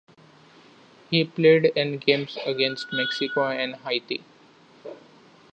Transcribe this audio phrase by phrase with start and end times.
[1.11, 4.23] He played in games against Mexico and Haiti.